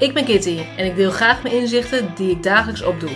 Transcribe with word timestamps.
Ik 0.00 0.14
ben 0.14 0.24
Kitty 0.24 0.58
en 0.76 0.86
ik 0.86 0.96
deel 0.96 1.10
graag 1.10 1.42
mijn 1.42 1.54
inzichten 1.54 2.14
die 2.14 2.30
ik 2.30 2.42
dagelijks 2.42 2.82
opdoe. 2.82 3.10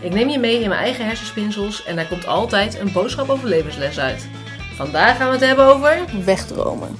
Ik 0.00 0.12
neem 0.12 0.28
je 0.28 0.38
mee 0.38 0.60
in 0.60 0.68
mijn 0.68 0.80
eigen 0.80 1.06
hersenspinsels 1.06 1.84
en 1.84 1.96
daar 1.96 2.08
komt 2.08 2.26
altijd 2.26 2.78
een 2.78 2.92
boodschap 2.92 3.28
over 3.28 3.48
levensles 3.48 3.98
uit. 3.98 4.28
Vandaag 4.74 5.16
gaan 5.16 5.26
we 5.26 5.32
het 5.32 5.44
hebben 5.44 5.66
over 5.66 6.24
wegdromen. 6.24 6.96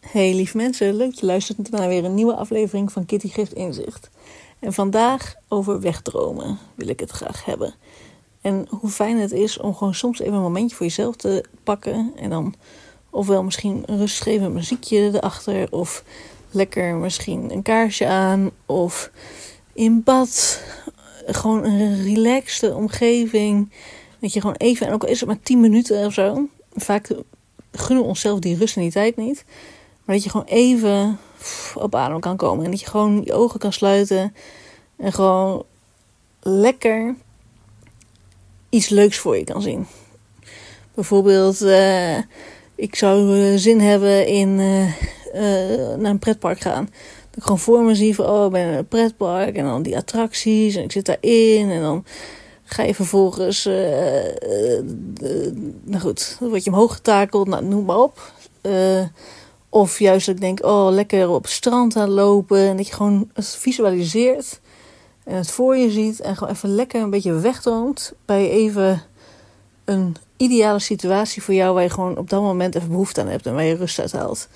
Hey 0.00 0.34
lief 0.34 0.54
mensen, 0.54 0.96
leuk 0.96 1.10
dat 1.10 1.18
je 1.18 1.26
luistert 1.26 1.70
naar 1.70 1.88
weer 1.88 2.04
een 2.04 2.14
nieuwe 2.14 2.34
aflevering 2.34 2.92
van 2.92 3.06
Kitty 3.06 3.28
Geeft 3.28 3.52
Inzicht. 3.52 4.10
En 4.58 4.72
vandaag 4.72 5.34
over 5.48 5.80
wegdromen 5.80 6.58
wil 6.74 6.88
ik 6.88 7.00
het 7.00 7.10
graag 7.10 7.44
hebben. 7.44 7.74
En 8.40 8.66
hoe 8.68 8.90
fijn 8.90 9.18
het 9.18 9.32
is 9.32 9.58
om 9.58 9.74
gewoon 9.74 9.94
soms 9.94 10.20
even 10.20 10.34
een 10.34 10.40
momentje 10.40 10.76
voor 10.76 10.86
jezelf 10.86 11.16
te 11.16 11.44
pakken. 11.62 12.12
En 12.16 12.30
dan 12.30 12.54
ofwel 13.10 13.42
misschien 13.42 13.82
een 13.86 13.98
rustgevend 13.98 14.54
muziekje 14.54 15.10
erachter. 15.12 15.72
Of 15.72 16.04
lekker 16.54 16.94
misschien 16.94 17.50
een 17.50 17.62
kaarsje 17.62 18.06
aan. 18.06 18.50
Of 18.66 19.10
in 19.72 20.02
bad. 20.02 20.62
Gewoon 21.26 21.64
een 21.64 22.02
relaxte 22.02 22.74
omgeving. 22.74 23.70
Dat 24.18 24.32
je 24.32 24.40
gewoon 24.40 24.56
even, 24.56 24.86
en 24.86 24.92
ook 24.92 25.04
is 25.04 25.20
het 25.20 25.28
maar 25.28 25.40
10 25.42 25.60
minuten 25.60 26.06
of 26.06 26.12
zo. 26.12 26.48
Vaak 26.74 27.10
gunnen 27.72 28.04
we 28.04 28.10
onszelf 28.10 28.38
die 28.38 28.56
rust 28.56 28.76
en 28.76 28.82
die 28.82 28.90
tijd 28.90 29.16
niet. 29.16 29.44
Maar 30.04 30.14
dat 30.14 30.24
je 30.24 30.30
gewoon 30.30 30.46
even 30.46 31.18
op 31.74 31.94
adem 31.94 32.20
kan 32.20 32.36
komen. 32.36 32.64
En 32.64 32.70
dat 32.70 32.80
je 32.80 32.86
gewoon 32.86 33.22
je 33.24 33.32
ogen 33.32 33.60
kan 33.60 33.72
sluiten. 33.72 34.34
En 34.96 35.12
gewoon 35.12 35.64
lekker 36.40 37.14
iets 38.68 38.88
leuks 38.88 39.18
voor 39.18 39.36
je 39.36 39.44
kan 39.44 39.62
zien. 39.62 39.86
Bijvoorbeeld, 40.94 41.62
uh, 41.62 42.18
ik 42.74 42.96
zou 42.96 43.40
eh, 43.40 43.58
zin 43.58 43.80
hebben 43.80 44.26
in 44.26 44.48
uh, 44.48 44.92
naar 45.98 46.10
een 46.10 46.18
pretpark 46.18 46.60
gaan. 46.60 46.84
Dat 47.30 47.36
ik 47.36 47.42
gewoon 47.42 47.58
voor 47.58 47.82
me 47.82 47.94
zie 47.94 48.14
van, 48.14 48.26
oh, 48.26 48.44
ik 48.44 48.50
ben 48.52 48.68
in 48.68 48.78
een 48.78 48.88
pretpark. 48.88 49.56
En 49.56 49.64
dan 49.64 49.82
die 49.82 49.96
attracties 49.96 50.76
en 50.76 50.82
ik 50.82 50.92
zit 50.92 51.06
daarin. 51.06 51.70
En 51.70 51.80
dan 51.80 52.04
ga 52.64 52.82
je 52.82 52.94
vervolgens, 52.94 53.64
nou 55.84 56.00
goed, 56.00 56.36
dan 56.40 56.48
word 56.48 56.64
je 56.64 56.70
omhoog 56.70 56.94
getakeld, 56.94 57.48
nou, 57.48 57.64
noem 57.64 57.84
maar 57.84 57.98
op. 57.98 58.32
of 59.68 59.98
juist 59.98 60.26
dat 60.26 60.34
ik 60.34 60.40
denk, 60.40 60.64
oh, 60.64 60.88
lekker 60.90 61.28
op 61.28 61.42
het 61.42 61.52
strand 61.52 61.96
aan 61.96 62.10
lopen. 62.10 62.58
En 62.58 62.76
dat 62.76 62.86
je 62.86 62.94
gewoon 62.94 63.30
het 63.32 63.46
visualiseert 63.46 64.60
en 65.24 65.36
het 65.36 65.50
voor 65.50 65.76
je 65.76 65.90
ziet 65.90 66.20
en 66.20 66.36
gewoon 66.36 66.52
even 66.52 66.74
lekker 66.74 67.02
een 67.02 67.10
beetje 67.10 67.32
wegdroomt 67.32 68.12
bij 68.24 68.50
even 68.50 69.02
een 69.84 70.16
ideale 70.36 70.78
situatie 70.78 71.42
voor 71.42 71.54
jou 71.54 71.74
waar 71.74 71.82
je 71.82 71.90
gewoon 71.90 72.18
op 72.18 72.30
dat 72.30 72.42
moment 72.42 72.74
even 72.74 72.88
behoefte 72.88 73.20
aan 73.20 73.26
hebt 73.26 73.46
en 73.46 73.54
waar 73.54 73.64
je 73.64 73.76
rust 73.76 73.98
uit 73.98 74.12
haalt. 74.12 74.48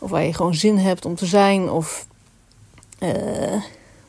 Of 0.00 0.10
waar 0.10 0.24
je 0.24 0.34
gewoon 0.34 0.54
zin 0.54 0.76
hebt 0.76 1.04
om 1.04 1.14
te 1.14 1.26
zijn. 1.26 1.70
Of 1.70 2.06
uh, 2.98 3.10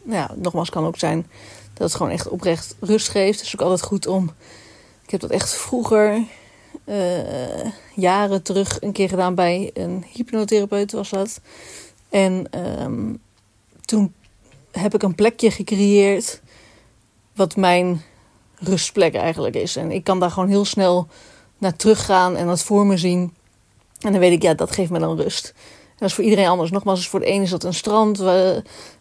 nou 0.03 0.17
ja, 0.17 0.31
nogmaals 0.35 0.69
kan 0.69 0.85
ook 0.85 0.97
zijn 0.97 1.27
dat 1.73 1.87
het 1.87 1.95
gewoon 1.95 2.11
echt 2.11 2.27
oprecht 2.27 2.75
rust 2.79 3.09
geeft. 3.09 3.37
Het 3.37 3.47
is 3.47 3.55
ook 3.55 3.61
altijd 3.61 3.81
goed 3.81 4.07
om. 4.07 4.31
Ik 5.03 5.11
heb 5.11 5.19
dat 5.19 5.29
echt 5.29 5.53
vroeger, 5.53 6.23
uh, 6.85 7.71
jaren 7.95 8.43
terug, 8.43 8.81
een 8.81 8.91
keer 8.91 9.09
gedaan 9.09 9.35
bij 9.35 9.71
een 9.73 10.05
hypnotherapeut 10.11 10.91
was 10.91 11.09
dat. 11.09 11.41
En 12.09 12.47
um, 12.81 13.21
toen 13.81 14.13
heb 14.71 14.93
ik 14.93 15.03
een 15.03 15.15
plekje 15.15 15.51
gecreëerd 15.51 16.41
wat 17.35 17.55
mijn 17.55 18.01
rustplek 18.55 19.15
eigenlijk 19.15 19.55
is. 19.55 19.75
En 19.75 19.91
ik 19.91 20.03
kan 20.03 20.19
daar 20.19 20.31
gewoon 20.31 20.49
heel 20.49 20.65
snel 20.65 21.07
naar 21.57 21.75
teruggaan 21.75 22.35
en 22.35 22.47
dat 22.47 22.63
voor 22.63 22.85
me 22.85 22.97
zien. 22.97 23.33
En 23.99 24.11
dan 24.11 24.19
weet 24.19 24.31
ik, 24.31 24.41
ja, 24.41 24.53
dat 24.53 24.71
geeft 24.71 24.91
me 24.91 24.99
dan 24.99 25.17
rust. 25.17 25.53
Dat 26.01 26.09
is 26.09 26.15
voor 26.15 26.23
iedereen 26.23 26.47
anders. 26.47 26.71
Nogmaals, 26.71 27.07
voor 27.07 27.19
de 27.19 27.31
een 27.31 27.41
is 27.41 27.49
dat 27.49 27.63
een 27.63 27.73
strand. 27.73 28.19
Uh, 28.19 28.57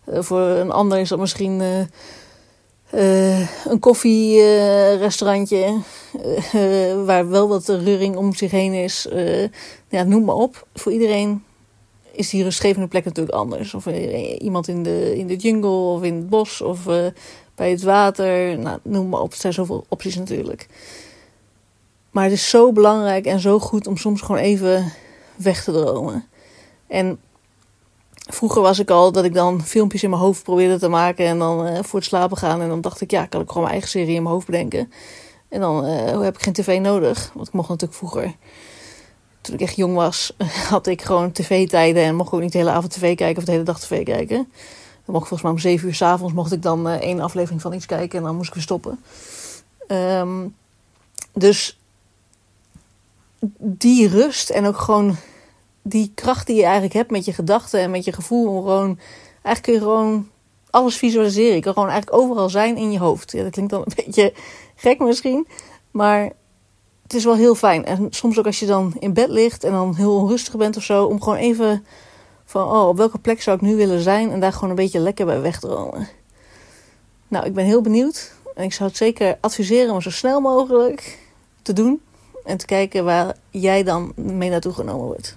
voor 0.07 0.41
een 0.41 0.71
ander 0.71 0.99
is 0.99 1.09
dat 1.09 1.19
misschien 1.19 1.61
uh, 2.95 3.67
een 3.67 3.79
koffierestaurantje. 3.79 5.79
waar 7.05 7.29
wel 7.29 7.49
wat 7.49 7.69
reuring 7.69 8.17
om 8.17 8.35
zich 8.35 8.51
heen 8.51 8.73
is. 8.73 9.09
ja, 9.89 10.03
noem 10.03 10.25
maar 10.25 10.35
op. 10.35 10.67
Voor 10.75 10.93
iedereen 10.93 11.45
is 12.13 12.31
die 12.31 12.43
rustgevende 12.43 12.89
plek 12.89 13.05
natuurlijk 13.05 13.37
anders. 13.37 13.75
Of 13.75 13.87
iemand 14.39 14.69
in 14.69 14.83
de, 14.83 15.17
in 15.17 15.27
de 15.27 15.37
jungle 15.37 15.71
of 15.71 16.03
in 16.03 16.15
het 16.15 16.29
bos 16.29 16.61
of 16.61 16.85
bij 17.55 17.71
het 17.71 17.83
water. 17.83 18.59
Nou, 18.59 18.79
noem 18.83 19.09
maar 19.09 19.21
op. 19.21 19.33
Er 19.33 19.39
zijn 19.39 19.53
zoveel 19.53 19.85
opties 19.89 20.17
natuurlijk. 20.17 20.69
Maar 22.11 22.25
het 22.25 22.33
is 22.33 22.51
zo 22.51 22.73
belangrijk 22.73 23.27
en 23.27 23.41
zo 23.41 23.59
goed 23.59 23.87
om 23.87 23.97
soms 23.97 24.21
gewoon 24.21 24.41
even 24.41 24.93
weg 25.37 25.65
te 25.65 25.73
dromen. 25.73 26.30
En 26.91 27.19
vroeger 28.27 28.63
was 28.63 28.79
ik 28.79 28.91
al 28.91 29.13
dat 29.13 29.25
ik 29.25 29.35
dan 29.35 29.65
filmpjes 29.65 30.03
in 30.03 30.11
mijn 30.11 30.23
hoofd 30.23 30.43
probeerde 30.43 30.79
te 30.79 30.89
maken 30.89 31.27
en 31.27 31.39
dan 31.39 31.67
uh, 31.67 31.79
voor 31.83 31.99
het 31.99 32.09
slapen 32.09 32.37
gaan. 32.37 32.61
En 32.61 32.69
dan 32.69 32.81
dacht 32.81 33.01
ik, 33.01 33.11
ja, 33.11 33.27
kan 33.27 33.41
ik 33.41 33.47
gewoon 33.47 33.63
mijn 33.63 33.73
eigen 33.73 33.91
serie 33.91 34.15
in 34.15 34.23
mijn 34.23 34.35
hoofd 34.35 34.47
bedenken. 34.47 34.93
En 35.49 35.61
dan 35.61 35.87
uh, 35.87 36.21
heb 36.21 36.35
ik 36.35 36.43
geen 36.43 36.53
tv 36.53 36.81
nodig. 36.81 37.31
Want 37.35 37.49
ik 37.49 37.55
mocht 37.55 37.69
natuurlijk 37.69 37.99
vroeger 37.99 38.35
toen 39.41 39.55
ik 39.55 39.61
echt 39.61 39.77
jong 39.77 39.95
was, 39.95 40.33
had 40.71 40.87
ik 40.87 41.03
gewoon 41.03 41.33
tv-tijden 41.33 42.03
en 42.03 42.17
mocht 42.17 42.33
ook 42.33 42.41
niet 42.41 42.53
de 42.53 42.59
hele 42.59 42.71
avond 42.71 42.93
tv 42.93 43.17
kijken 43.17 43.39
of 43.39 43.45
de 43.45 43.53
hele 43.53 43.65
dag 43.65 43.81
tv 43.81 44.05
kijken. 44.05 44.37
Dan 45.05 45.15
mocht 45.15 45.29
volgens 45.29 45.43
mij 45.43 45.51
om 45.51 45.59
zeven 45.59 45.89
uur 45.89 45.95
s'avonds 45.95 46.35
mocht 46.35 46.53
ik 46.53 46.63
dan 46.63 46.89
uh, 46.89 46.95
één 46.95 47.21
aflevering 47.21 47.61
van 47.61 47.73
iets 47.73 47.87
kijken 47.87 48.19
en 48.19 48.25
dan 48.25 48.37
moest 48.37 48.49
ik 48.49 48.55
weer 48.55 48.63
stoppen. 48.63 49.01
Um, 49.89 50.55
dus 51.33 51.79
die 53.59 54.09
rust 54.09 54.51
en 54.51 54.67
ook 54.67 54.79
gewoon 54.79 55.17
die 55.83 56.13
kracht 56.15 56.47
die 56.47 56.57
je 56.57 56.63
eigenlijk 56.63 56.95
hebt 56.95 57.11
met 57.11 57.25
je 57.25 57.33
gedachten 57.33 57.81
en 57.81 57.91
met 57.91 58.05
je 58.05 58.13
gevoel 58.13 58.61
gewoon, 58.61 58.99
eigenlijk 59.43 59.63
kun 59.63 59.73
je 59.73 59.79
gewoon 59.79 60.29
alles 60.71 60.97
visualiseren. 60.97 61.55
Je 61.55 61.61
kan 61.61 61.73
gewoon 61.73 61.89
eigenlijk 61.89 62.23
overal 62.23 62.49
zijn 62.49 62.77
in 62.77 62.93
je 62.93 62.99
hoofd. 62.99 63.33
Ja, 63.33 63.43
dat 63.43 63.53
klinkt 63.53 63.71
dan 63.71 63.81
een 63.81 63.93
beetje 64.05 64.33
gek 64.75 64.99
misschien, 64.99 65.47
maar 65.91 66.33
het 67.03 67.15
is 67.15 67.25
wel 67.25 67.37
heel 67.37 67.55
fijn. 67.55 67.85
En 67.85 68.07
soms 68.11 68.39
ook 68.39 68.47
als 68.47 68.61
je 68.61 68.67
dan 68.67 68.95
in 68.99 69.13
bed 69.13 69.29
ligt 69.29 69.65
en 69.65 69.73
dan 69.73 69.95
heel 69.95 70.17
onrustig 70.17 70.57
bent 70.57 70.77
of 70.77 70.83
zo, 70.83 71.05
om 71.05 71.23
gewoon 71.23 71.39
even 71.39 71.85
van, 72.45 72.71
oh, 72.71 72.89
op 72.89 72.97
welke 72.97 73.19
plek 73.19 73.43
zou 73.43 73.57
ik 73.57 73.63
nu 73.63 73.77
willen 73.77 74.01
zijn 74.01 74.31
en 74.31 74.41
daar 74.41 74.53
gewoon 74.53 74.71
een 74.71 74.77
beetje 74.77 74.99
lekker 74.99 75.27
bij 75.27 75.41
wegdromen. 75.41 76.09
Nou, 77.29 77.47
ik 77.47 77.55
ben 77.55 77.65
heel 77.65 77.81
benieuwd 77.81 78.33
en 78.55 78.65
ik 78.65 78.73
zou 78.73 78.89
het 78.89 78.99
zeker 78.99 79.39
adviseren 79.41 79.95
om 79.95 80.01
zo 80.01 80.11
snel 80.11 80.41
mogelijk 80.41 81.19
te 81.63 81.73
doen 81.73 82.01
en 82.45 82.57
te 82.57 82.67
kijken 82.67 83.05
waar 83.05 83.37
jij 83.51 83.83
dan 83.83 84.13
mee 84.15 84.51
naartoe 84.51 84.73
genomen 84.73 85.07
wordt. 85.07 85.37